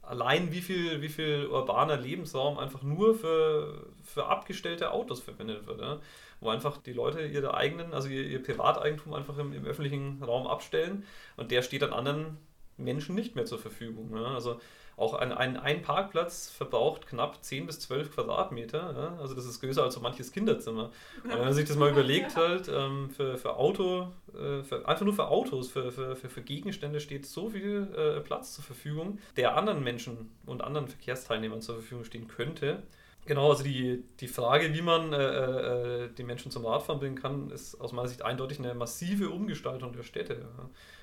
[0.00, 5.82] allein wie viel, wie viel urbaner Lebensraum einfach nur für, für abgestellte Autos verwendet wird.
[5.82, 6.00] Ja?
[6.40, 10.46] Wo einfach die Leute ihre eigenen, also ihr, ihr Privateigentum einfach im, im, öffentlichen Raum
[10.46, 11.04] abstellen
[11.36, 12.38] und der steht dann anderen
[12.78, 14.10] Menschen nicht mehr zur Verfügung.
[14.14, 14.34] Ja?
[14.34, 14.60] Also
[14.96, 18.94] auch ein, ein, ein Parkplatz verbraucht knapp 10 bis 12 Quadratmeter.
[18.96, 19.18] Ja?
[19.20, 20.90] Also das ist größer als so manches Kinderzimmer.
[21.22, 25.04] Und wenn man sich das mal überlegt, halt, ähm, für, für Auto, äh, für, einfach
[25.04, 29.56] nur für Autos, für, für, für, Gegenstände steht so viel äh, Platz zur Verfügung, der
[29.56, 32.82] anderen Menschen und anderen Verkehrsteilnehmern zur Verfügung stehen könnte.
[33.26, 37.50] Genau, also die, die Frage, wie man äh, äh, die Menschen zum Radfahren bringen kann,
[37.50, 40.48] ist aus meiner Sicht eindeutig eine massive Umgestaltung der Städte.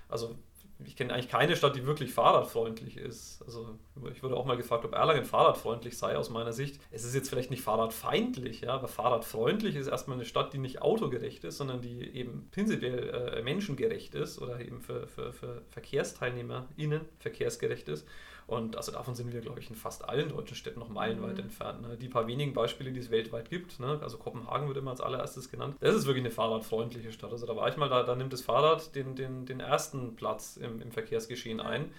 [0.10, 0.36] Also
[0.84, 3.42] ich kenne eigentlich keine Stadt, die wirklich fahrradfreundlich ist.
[3.44, 3.78] Also
[4.12, 6.80] ich wurde auch mal gefragt, ob Erlangen fahrradfreundlich sei aus meiner Sicht.
[6.92, 10.82] Es ist jetzt vielleicht nicht fahrradfeindlich, ja, aber fahrradfreundlich ist erstmal eine Stadt, die nicht
[10.82, 17.02] autogerecht ist, sondern die eben prinzipiell äh, menschengerecht ist oder eben für, für, für VerkehrsteilnehmerInnen
[17.20, 18.06] verkehrsgerecht ist.
[18.48, 21.46] Und also davon sind wir, glaube ich, in fast allen deutschen Städten noch meilenweit mhm.
[21.46, 21.82] entfernt.
[21.82, 21.98] Ne?
[21.98, 24.00] Die paar wenigen Beispiele, die es weltweit gibt, ne?
[24.04, 27.32] also Kopenhagen wird immer als allererstes genannt, das ist wirklich eine fahrradfreundliche Stadt.
[27.32, 30.58] Also da war ich mal, da, da nimmt das Fahrrad den, den, den ersten Platz
[30.58, 31.92] im, im Verkehrsgeschehen ein.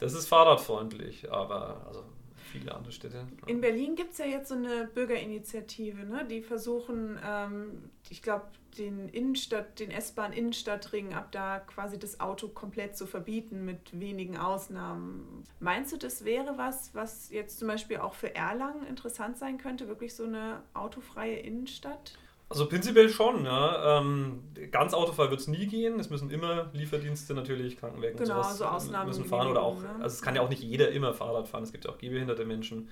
[0.00, 2.02] Das ist fahrradfreundlich, aber also
[2.48, 3.26] viele andere Städte.
[3.46, 6.24] In Berlin gibt es ja jetzt so eine Bürgerinitiative, ne?
[6.24, 12.96] die versuchen, ähm, ich glaube, den Innenstadt, den S-Bahn-Innenstadtring ab da quasi das Auto komplett
[12.96, 15.44] zu verbieten mit wenigen Ausnahmen.
[15.58, 19.88] Meinst du, das wäre was, was jetzt zum Beispiel auch für Erlangen interessant sein könnte,
[19.88, 22.18] wirklich so eine autofreie Innenstadt?
[22.50, 24.00] Also prinzipiell schon, ja.
[24.00, 26.00] Ähm, ganz autofrei wird es nie gehen.
[26.00, 29.78] Es müssen immer Lieferdienste natürlich, Krankenwägen genau, und sowas so Ausnahmen müssen fahren oder auch,
[29.80, 29.90] ne?
[30.00, 31.62] also es kann ja auch nicht jeder immer Fahrrad fahren.
[31.62, 32.88] Es gibt ja auch gehbehinderte Menschen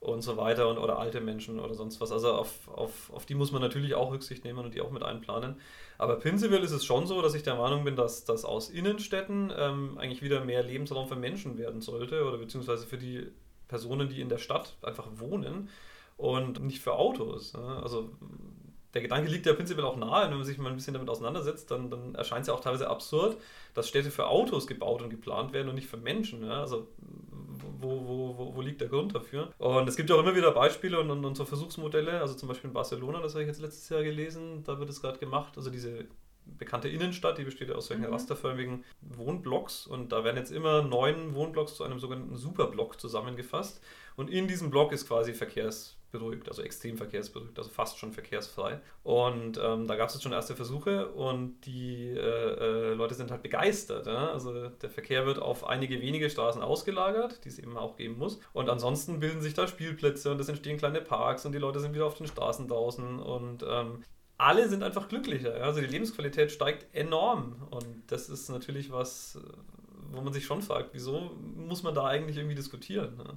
[0.00, 2.12] und so weiter und oder alte Menschen oder sonst was.
[2.12, 5.02] Also auf, auf, auf die muss man natürlich auch Rücksicht nehmen und die auch mit
[5.02, 5.56] einplanen.
[5.96, 9.52] Aber prinzipiell ist es schon so, dass ich der Meinung bin, dass das aus Innenstädten
[9.56, 13.26] ähm, eigentlich wieder mehr Lebensraum für Menschen werden sollte oder beziehungsweise für die
[13.66, 15.68] Personen, die in der Stadt einfach wohnen
[16.16, 17.54] und nicht für Autos.
[17.54, 17.80] Ne?
[17.82, 18.10] Also
[18.94, 21.70] der Gedanke liegt ja prinzipiell auch nahe, wenn man sich mal ein bisschen damit auseinandersetzt,
[21.70, 23.36] dann, dann erscheint es ja auch teilweise absurd,
[23.74, 26.44] dass Städte für Autos gebaut und geplant werden und nicht für Menschen.
[26.44, 26.60] Ja?
[26.60, 26.88] Also
[27.80, 29.52] wo, wo, wo, wo, liegt der Grund dafür?
[29.58, 32.48] Und es gibt ja auch immer wieder Beispiele und, und, und so Versuchsmodelle, also zum
[32.48, 35.56] Beispiel in Barcelona, das habe ich jetzt letztes Jahr gelesen, da wird es gerade gemacht,
[35.56, 36.06] also diese
[36.56, 38.12] bekannte Innenstadt, die besteht ja aus solchen mhm.
[38.12, 43.82] rasterförmigen Wohnblocks und da werden jetzt immer neun Wohnblocks zu einem sogenannten Superblock zusammengefasst
[44.16, 48.80] und in diesem Block ist quasi Verkehrs beruhigt, also extrem verkehrsberuhigt, also fast schon verkehrsfrei.
[49.02, 53.30] Und ähm, da gab es jetzt schon erste Versuche und die äh, äh, Leute sind
[53.30, 54.06] halt begeistert.
[54.06, 54.30] Ja?
[54.30, 58.40] Also der Verkehr wird auf einige wenige Straßen ausgelagert, die es eben auch geben muss.
[58.52, 61.94] Und ansonsten bilden sich da Spielplätze und es entstehen kleine Parks und die Leute sind
[61.94, 64.02] wieder auf den Straßen draußen und ähm,
[64.38, 65.58] alle sind einfach glücklicher.
[65.58, 65.64] Ja?
[65.64, 69.38] Also die Lebensqualität steigt enorm und das ist natürlich was,
[70.10, 73.16] wo man sich schon fragt, wieso muss man da eigentlich irgendwie diskutieren?
[73.16, 73.36] Ne?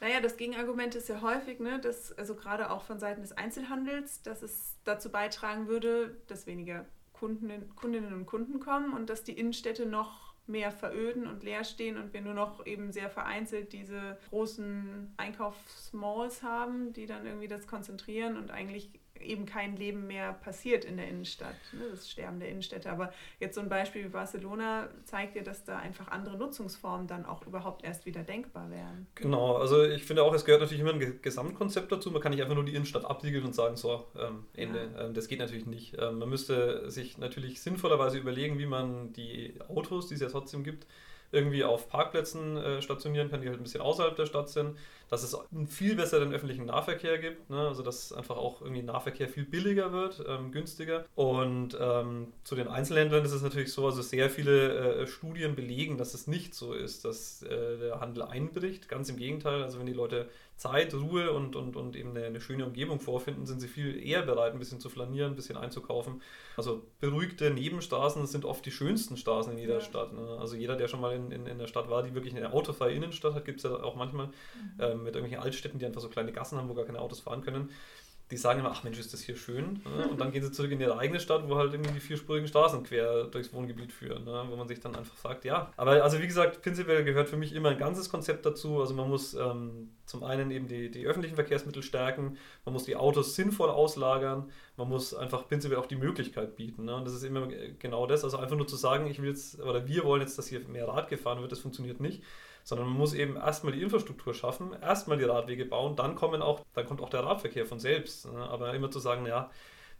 [0.00, 4.22] Naja, das Gegenargument ist ja häufig, ne, dass, also gerade auch von Seiten des Einzelhandels,
[4.22, 9.32] dass es dazu beitragen würde, dass weniger Kunden, Kundinnen und Kunden kommen und dass die
[9.32, 14.18] Innenstädte noch mehr veröden und leer stehen und wir nur noch eben sehr vereinzelt diese
[14.30, 20.84] großen Einkaufsmalls haben, die dann irgendwie das konzentrieren und eigentlich eben kein Leben mehr passiert
[20.84, 22.90] in der Innenstadt, ne, das Sterben der Innenstädte.
[22.90, 27.24] Aber jetzt so ein Beispiel wie Barcelona zeigt ja, dass da einfach andere Nutzungsformen dann
[27.24, 29.06] auch überhaupt erst wieder denkbar wären.
[29.14, 32.10] Genau, also ich finde auch, es gehört natürlich immer ein Gesamtkonzept dazu.
[32.10, 34.90] Man kann nicht einfach nur die Innenstadt absiegeln und sagen, so, ähm, Ende.
[34.94, 35.06] Ja.
[35.06, 35.96] Ähm, das geht natürlich nicht.
[35.98, 40.64] Ähm, man müsste sich natürlich sinnvollerweise überlegen, wie man die Autos, die es ja trotzdem
[40.64, 40.86] gibt,
[41.30, 44.78] irgendwie auf Parkplätzen äh, stationieren kann, die halt ein bisschen außerhalb der Stadt sind.
[45.08, 47.68] Dass es einen viel besseren öffentlichen Nahverkehr gibt, ne?
[47.68, 51.04] also dass einfach auch irgendwie Nahverkehr viel billiger wird, ähm, günstiger.
[51.14, 55.96] Und ähm, zu den Einzelhändlern ist es natürlich so, also sehr viele äh, Studien belegen,
[55.96, 58.88] dass es nicht so ist, dass äh, der Handel einbricht.
[58.88, 62.40] Ganz im Gegenteil, also wenn die Leute Zeit, Ruhe und, und, und eben eine, eine,
[62.40, 66.20] schöne Umgebung vorfinden, sind sie viel eher bereit, ein bisschen zu flanieren, ein bisschen einzukaufen.
[66.56, 69.80] Also beruhigte Nebenstraßen sind oft die schönsten Straßen in jeder ja.
[69.80, 70.12] Stadt.
[70.12, 70.36] Ne?
[70.40, 72.92] Also jeder, der schon mal in, in, in der Stadt war, die wirklich eine autofreie
[72.92, 74.32] Innenstadt hat, gibt es ja auch manchmal mhm.
[74.80, 77.42] ähm, mit irgendwelchen Altstädten, die einfach so kleine Gassen haben, wo gar keine Autos fahren
[77.42, 77.70] können
[78.30, 79.80] die sagen immer, ach Mensch, ist das hier schön.
[79.96, 80.08] Ne?
[80.10, 82.82] Und dann gehen sie zurück in ihre eigene Stadt, wo halt irgendwie die vierspurigen Straßen
[82.82, 84.24] quer durchs Wohngebiet führen.
[84.24, 84.44] Ne?
[84.48, 85.72] Wo man sich dann einfach sagt, ja.
[85.76, 88.80] Aber also wie gesagt, prinzipiell gehört für mich immer ein ganzes Konzept dazu.
[88.80, 92.96] Also man muss ähm, zum einen eben die, die öffentlichen Verkehrsmittel stärken, man muss die
[92.96, 96.84] Autos sinnvoll auslagern, man muss einfach prinzipiell auch die Möglichkeit bieten.
[96.84, 96.96] Ne?
[96.96, 97.46] Und das ist immer
[97.78, 98.24] genau das.
[98.24, 100.86] Also einfach nur zu sagen, ich will jetzt, oder wir wollen jetzt, dass hier mehr
[100.86, 102.22] Rad gefahren wird, das funktioniert nicht
[102.68, 106.60] sondern man muss eben erstmal die Infrastruktur schaffen, erstmal die Radwege bauen, dann kommen auch,
[106.74, 108.30] dann kommt auch der Radverkehr von selbst.
[108.30, 108.38] Ne?
[108.38, 109.50] Aber immer zu sagen, ja,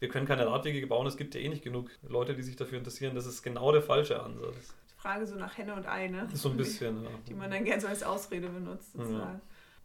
[0.00, 2.76] wir können keine Radwege bauen, es gibt ja eh nicht genug Leute, die sich dafür
[2.76, 4.74] interessieren, das ist genau der falsche Ansatz.
[4.98, 6.28] Frage so nach Henne und Ei, ne?
[6.34, 7.10] So ein bisschen, ja.
[7.26, 9.38] Die man dann gerne so als Ausrede benutzt, sozusagen.
[9.38, 9.40] Ja.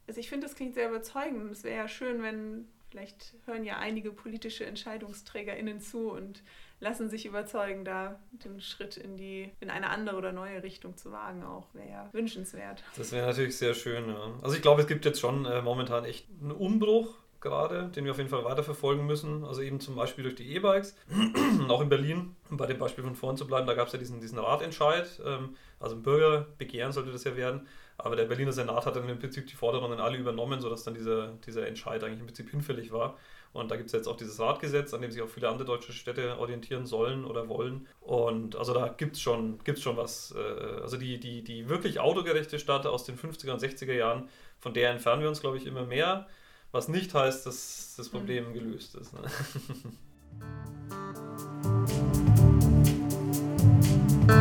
[0.08, 1.50] Also ich finde, das klingt sehr überzeugend.
[1.54, 6.44] Es wäre ja schön, wenn, vielleicht hören ja einige politische EntscheidungsträgerInnen zu und
[6.84, 11.12] lassen sich überzeugen, da den Schritt in die in eine andere oder neue Richtung zu
[11.12, 12.84] wagen auch wäre ja wünschenswert.
[12.98, 14.10] Das wäre natürlich sehr schön.
[14.10, 14.32] Ja.
[14.42, 18.12] Also ich glaube, es gibt jetzt schon äh, momentan echt einen Umbruch gerade, den wir
[18.12, 19.44] auf jeden Fall weiterverfolgen müssen.
[19.44, 20.96] Also eben zum Beispiel durch die E-Bikes.
[21.70, 24.00] auch in Berlin, um bei dem Beispiel von vorn zu bleiben, da gab es ja
[24.00, 25.22] diesen, diesen Ratentscheid.
[25.26, 27.68] Ähm, also ein Bürgerbegehren sollte das ja werden.
[27.98, 31.34] Aber der Berliner Senat hat dann im Prinzip die Forderungen alle übernommen, sodass dann dieser,
[31.46, 33.18] dieser Entscheid eigentlich im Prinzip hinfällig war.
[33.52, 35.94] Und da gibt es jetzt auch dieses Radgesetz, an dem sich auch viele andere deutsche
[35.94, 37.86] Städte orientieren sollen oder wollen.
[38.02, 40.34] Und also da gibt es schon, gibt's schon was.
[40.36, 44.74] Äh, also die, die, die wirklich autogerechte Stadt aus den 50er und 60er Jahren, von
[44.74, 46.28] der entfernen wir uns, glaube ich, immer mehr.
[46.72, 48.54] Was nicht heißt, dass das Problem mhm.
[48.54, 49.14] gelöst ist.
[49.14, 49.22] Ne?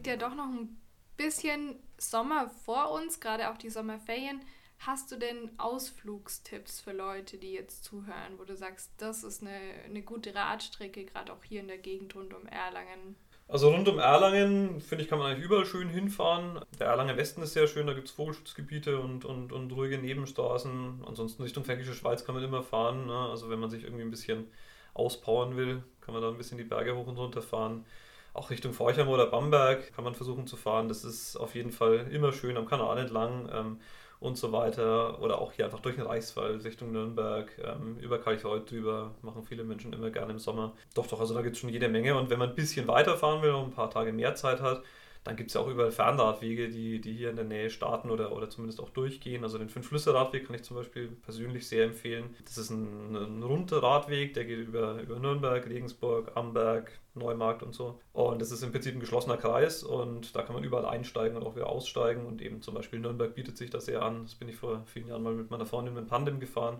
[0.00, 0.80] liegt ja doch noch ein
[1.18, 4.40] bisschen Sommer vor uns, gerade auch die Sommerferien.
[4.78, 9.58] Hast du denn Ausflugstipps für Leute, die jetzt zuhören, wo du sagst, das ist eine,
[9.84, 13.14] eine gute Radstrecke, gerade auch hier in der Gegend rund um Erlangen?
[13.46, 16.60] Also rund um Erlangen, finde ich, kann man eigentlich überall schön hinfahren.
[16.78, 21.04] Der Erlanger Westen ist sehr schön, da gibt es Vogelschutzgebiete und, und, und ruhige Nebenstraßen.
[21.06, 23.04] Ansonsten Richtung Fränkische Schweiz kann man immer fahren.
[23.06, 23.18] Ne?
[23.28, 24.50] Also wenn man sich irgendwie ein bisschen
[24.94, 27.84] auspowern will, kann man da ein bisschen die Berge hoch und runter fahren.
[28.32, 30.88] Auch Richtung Forchheim oder Bamberg kann man versuchen zu fahren.
[30.88, 33.80] Das ist auf jeden Fall immer schön am Kanal entlang ähm,
[34.20, 35.20] und so weiter.
[35.20, 39.12] Oder auch hier einfach durch den Reichswald Richtung Nürnberg, ähm, über Kalchreuth drüber.
[39.22, 40.74] Machen viele Menschen immer gerne im Sommer.
[40.94, 42.16] Doch, doch, also da gibt es schon jede Menge.
[42.16, 44.82] Und wenn man ein bisschen weiterfahren will und ein paar Tage mehr Zeit hat,
[45.24, 48.32] dann gibt es ja auch überall Fernradwege, die, die hier in der Nähe starten oder,
[48.32, 49.44] oder zumindest auch durchgehen.
[49.44, 52.34] Also den Fünf-Flüsse-Radweg kann ich zum Beispiel persönlich sehr empfehlen.
[52.44, 57.74] Das ist ein, ein runder Radweg, der geht über, über Nürnberg, Regensburg, Amberg, Neumarkt und
[57.74, 58.00] so.
[58.14, 61.44] Und das ist im Prinzip ein geschlossener Kreis und da kann man überall einsteigen und
[61.44, 62.24] auch wieder aussteigen.
[62.24, 64.22] Und eben zum Beispiel Nürnberg bietet sich das sehr an.
[64.22, 66.78] Das bin ich vor vielen Jahren mal mit meiner Freundin mit Pandem gefahren.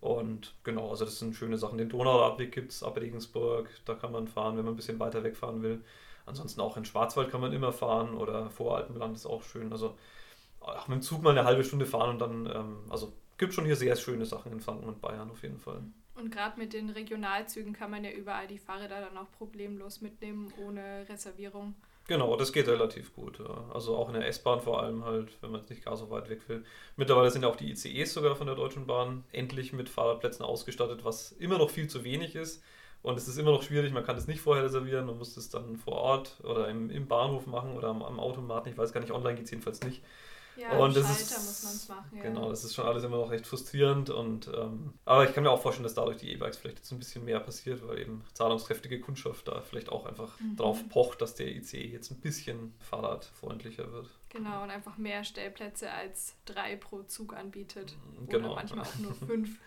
[0.00, 1.78] Und genau, also das sind schöne Sachen.
[1.78, 5.24] Den Donauradweg gibt es ab Regensburg, da kann man fahren, wenn man ein bisschen weiter
[5.24, 5.82] wegfahren will.
[6.26, 9.72] Ansonsten auch in Schwarzwald kann man immer fahren oder Voralpenland ist auch schön.
[9.72, 9.96] Also
[10.60, 13.64] auch mit dem Zug mal eine halbe Stunde fahren und dann, ähm, also gibt schon
[13.64, 15.82] hier sehr schöne Sachen in Franken und Bayern auf jeden Fall.
[16.14, 20.52] Und gerade mit den Regionalzügen kann man ja überall die Fahrräder dann auch problemlos mitnehmen,
[20.66, 21.74] ohne Reservierung.
[22.08, 23.38] Genau, das geht relativ gut.
[23.40, 23.64] Ja.
[23.74, 26.48] Also auch in der S-Bahn vor allem halt, wenn man nicht gar so weit weg
[26.48, 26.64] will.
[26.96, 31.04] Mittlerweile sind ja auch die ICEs sogar von der Deutschen Bahn endlich mit Fahrradplätzen ausgestattet,
[31.04, 32.62] was immer noch viel zu wenig ist.
[33.06, 35.48] Und es ist immer noch schwierig, man kann es nicht vorher reservieren, man muss es
[35.48, 38.68] dann vor Ort oder im, im Bahnhof machen oder am, am Automaten.
[38.68, 40.02] Ich weiß gar nicht, online geht es jedenfalls nicht.
[40.56, 42.16] Ja, und das Schalter ist, muss man es machen.
[42.16, 42.22] Ja.
[42.24, 44.10] Genau, das ist schon alles immer noch recht frustrierend.
[44.10, 46.98] Und, ähm, aber ich kann mir auch vorstellen, dass dadurch die E-Bikes vielleicht jetzt ein
[46.98, 50.56] bisschen mehr passiert, weil eben zahlungskräftige Kundschaft da vielleicht auch einfach mhm.
[50.56, 54.10] drauf pocht, dass der ICE jetzt ein bisschen fahrradfreundlicher wird.
[54.30, 57.94] Genau, und einfach mehr Stellplätze als drei pro Zug anbietet.
[58.28, 58.48] Genau.
[58.48, 59.60] Oder manchmal auch nur fünf.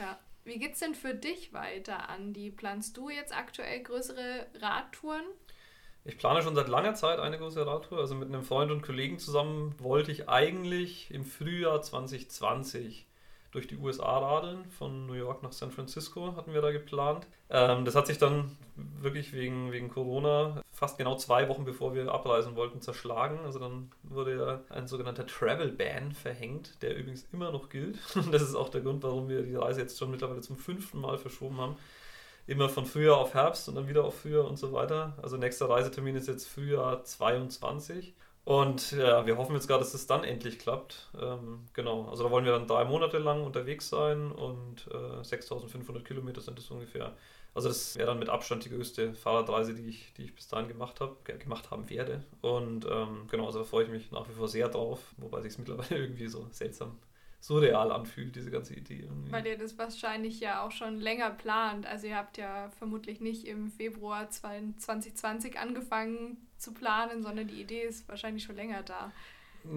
[0.00, 0.18] ja.
[0.44, 2.50] Wie geht's denn für dich weiter, Andi?
[2.50, 5.24] Planst du jetzt aktuell größere Radtouren?
[6.04, 7.98] Ich plane schon seit langer Zeit eine große Radtour.
[7.98, 13.06] Also mit einem Freund und Kollegen zusammen wollte ich eigentlich im Frühjahr 2020
[13.52, 14.64] durch die USA radeln.
[14.70, 17.26] Von New York nach San Francisco hatten wir da geplant.
[17.50, 22.10] Ähm, das hat sich dann wirklich wegen, wegen Corona fast genau zwei Wochen bevor wir
[22.10, 23.38] abreisen wollten zerschlagen.
[23.44, 27.98] Also dann wurde ja ein sogenannter Travel Ban verhängt, der übrigens immer noch gilt.
[28.32, 31.18] das ist auch der Grund, warum wir die Reise jetzt schon mittlerweile zum fünften Mal
[31.18, 31.76] verschoben haben.
[32.48, 35.16] immer von Frühjahr auf Herbst und dann wieder auf Frühjahr und so weiter.
[35.22, 38.14] Also nächster Reisetermin ist jetzt Frühjahr 22.
[38.44, 41.10] Und ja, wir hoffen jetzt gerade, dass es dann endlich klappt.
[41.20, 46.04] Ähm, genau, also da wollen wir dann drei Monate lang unterwegs sein und äh, 6500
[46.04, 47.16] Kilometer sind es ungefähr.
[47.54, 50.68] Also das wäre dann mit Abstand die größte Fahrradreise, die ich, die ich bis dahin
[50.68, 52.24] gemacht habe, gemacht haben werde.
[52.40, 55.52] Und ähm, genau, also da freue ich mich nach wie vor sehr drauf, wobei sich
[55.52, 56.98] es mittlerweile irgendwie so seltsam
[57.42, 59.00] surreal anfühlt, diese ganze Idee.
[59.00, 59.32] Irgendwie.
[59.32, 61.86] Weil ihr das wahrscheinlich ja auch schon länger plant.
[61.86, 67.82] Also ihr habt ja vermutlich nicht im Februar 2020 angefangen zu planen, sondern die Idee
[67.82, 69.10] ist wahrscheinlich schon länger da.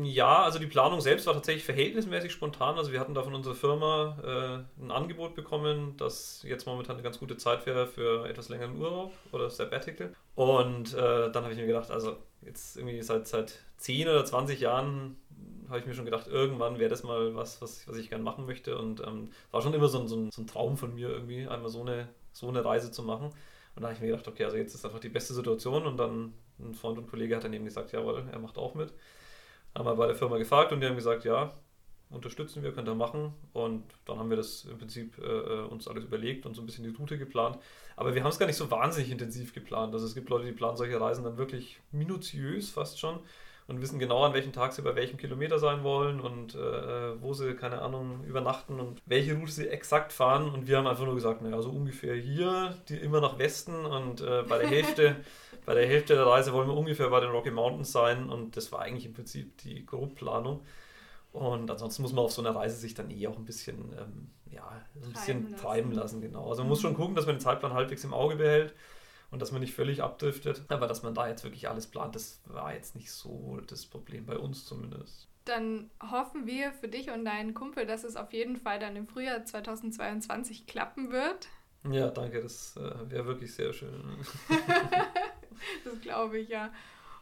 [0.03, 2.77] Ja, also die Planung selbst war tatsächlich verhältnismäßig spontan.
[2.77, 7.03] Also wir hatten da von unserer Firma äh, ein Angebot bekommen, dass jetzt momentan eine
[7.03, 10.13] ganz gute Zeit wäre für etwas längeren Urlaub oder Sabbatical.
[10.33, 14.59] Und äh, dann habe ich mir gedacht, also jetzt irgendwie seit, seit 10 oder 20
[14.59, 15.17] Jahren
[15.69, 18.45] habe ich mir schon gedacht, irgendwann wäre das mal was, was, was ich gerne machen
[18.45, 18.77] möchte.
[18.77, 21.47] Und ähm, war schon immer so ein, so, ein, so ein Traum von mir, irgendwie
[21.47, 23.31] einmal so eine, so eine Reise zu machen.
[23.75, 25.85] Und da habe ich mir gedacht, okay, also jetzt ist einfach die beste Situation.
[25.85, 28.93] Und dann ein Freund und Kollege hat dann eben gesagt, jawohl, er macht auch mit.
[29.75, 31.53] Haben wir bei der Firma gefragt und die haben gesagt, ja,
[32.09, 33.33] unterstützen wir, könnt ihr machen.
[33.53, 36.65] Und dann haben wir das im Prinzip äh, äh, uns alles überlegt und so ein
[36.65, 37.57] bisschen die Route geplant.
[37.95, 39.93] Aber wir haben es gar nicht so wahnsinnig intensiv geplant.
[39.93, 43.19] Also es gibt Leute, die planen solche Reisen dann wirklich minutiös fast schon
[43.67, 47.33] und wissen genau, an welchem Tag sie bei welchem Kilometer sein wollen und äh, wo
[47.33, 50.49] sie, keine Ahnung, übernachten und welche Route sie exakt fahren.
[50.49, 54.21] Und wir haben einfach nur gesagt, naja, so ungefähr hier, die immer nach Westen und
[54.21, 55.15] äh, bei der Hälfte,
[55.65, 58.29] bei der Hälfte der Reise wollen wir ungefähr bei den Rocky Mountains sein.
[58.29, 60.61] Und das war eigentlich im Prinzip die Grundplanung.
[61.33, 64.29] Und ansonsten muss man auf so einer Reise sich dann eh auch ein bisschen, ähm,
[64.51, 65.57] ja, ein bisschen treiben lassen.
[65.57, 66.49] treiben lassen, genau.
[66.49, 68.75] Also man muss schon gucken, dass man den Zeitplan halbwegs im Auge behält
[69.35, 70.63] und dass man nicht völlig abdriftet.
[70.69, 74.25] Aber dass man da jetzt wirklich alles plant, das war jetzt nicht so das Problem,
[74.25, 75.27] bei uns zumindest.
[75.43, 79.07] Dann hoffen wir für dich und deinen Kumpel, dass es auf jeden Fall dann im
[79.07, 81.49] Frühjahr 2022 klappen wird.
[81.91, 84.25] Ja, danke, das äh, wäre wirklich sehr schön.
[85.83, 86.71] das glaube ich ja.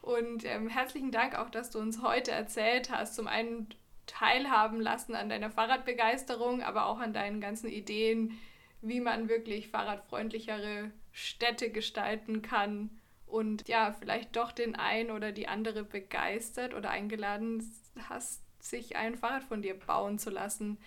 [0.03, 3.15] Und ähm, herzlichen Dank auch, dass du uns heute erzählt hast.
[3.15, 3.69] Zum einen
[4.05, 8.39] teilhaben lassen an deiner Fahrradbegeisterung, aber auch an deinen ganzen Ideen,
[8.83, 12.89] wie man wirklich fahrradfreundlichere Städte gestalten kann
[13.25, 17.63] und ja, vielleicht doch den einen oder die andere begeistert oder eingeladen
[18.09, 20.77] hast, sich ein Fahrrad von dir bauen zu lassen.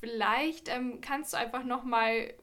[0.00, 2.34] Vielleicht ähm, kannst du einfach nochmal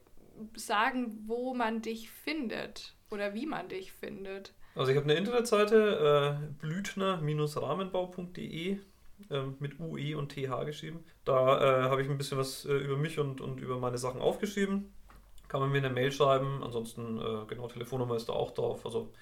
[0.54, 4.54] sagen, wo man dich findet oder wie man dich findet.
[4.74, 8.78] Also ich habe eine Internetseite, äh, blüthner-rahmenbau.de
[9.32, 11.04] äh, mit UE und TH geschrieben.
[11.24, 14.20] Da äh, habe ich ein bisschen was äh, über mich und, und über meine Sachen
[14.20, 14.92] aufgeschrieben
[15.52, 16.62] kann man mir eine Mail schreiben.
[16.64, 18.86] Ansonsten, äh, genau, Telefonnummer ist da auch drauf.
[18.86, 19.12] Also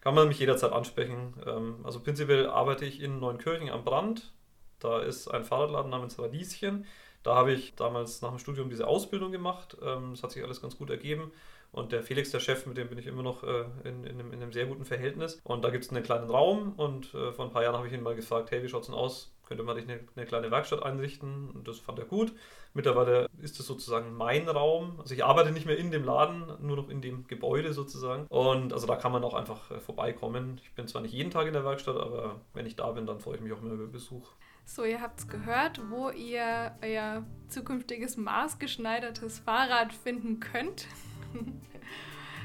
[0.00, 1.34] kann man mich jederzeit ansprechen.
[1.44, 4.32] Ähm, also prinzipiell arbeite ich in Neunkirchen am Brand.
[4.78, 6.86] Da ist ein Fahrradladen namens Radieschen.
[7.24, 9.76] Da habe ich damals nach dem Studium diese Ausbildung gemacht.
[9.82, 11.32] Ähm, das hat sich alles ganz gut ergeben.
[11.72, 14.32] Und der Felix, der Chef, mit dem bin ich immer noch äh, in, in, einem,
[14.32, 15.40] in, einem, sehr guten Verhältnis.
[15.44, 17.92] Und da gibt es einen kleinen Raum und äh, vor ein paar Jahren habe ich
[17.92, 19.32] ihn mal gefragt, hey, wie schaut es denn aus?
[19.46, 21.50] Könnte man sich eine, eine, kleine Werkstatt einrichten?
[21.50, 22.32] Und das fand er gut.
[22.72, 25.00] Mittlerweile ist es sozusagen mein Raum.
[25.00, 28.26] Also ich arbeite nicht mehr in dem Laden, nur noch in dem Gebäude sozusagen.
[28.28, 30.60] Und also da kann man auch einfach äh, vorbeikommen.
[30.62, 33.18] Ich bin zwar nicht jeden Tag in der Werkstatt, aber wenn ich da bin, dann
[33.18, 34.30] freue ich mich auch immer über Besuch.
[34.64, 40.86] So, ihr habt es gehört, wo ihr euer zukünftiges maßgeschneidertes Fahrrad finden könnt.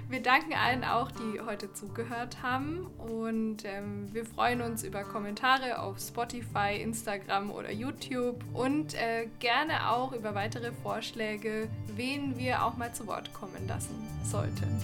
[0.08, 5.80] Wir danken allen auch, die heute zugehört haben und ähm, wir freuen uns über Kommentare
[5.80, 12.78] auf Spotify, Instagram oder YouTube und äh, gerne auch über weitere Vorschläge, wen wir auch
[12.78, 14.80] mal zu Wort kommen lassen sollten.